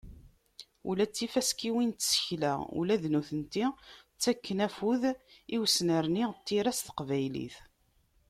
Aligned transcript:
Ula 0.89 1.05
d 1.07 1.11
tifaskiwin 1.15 1.91
n 1.93 1.97
tsekla, 1.99 2.53
ula 2.79 2.95
d 3.01 3.03
nutenti, 3.13 3.65
ttakken 4.13 4.59
afud 4.67 5.03
i 5.53 5.55
usnerni 5.63 6.23
n 6.29 6.33
tira 6.45 6.71
s 6.77 6.79
teqbaylit. 6.81 7.55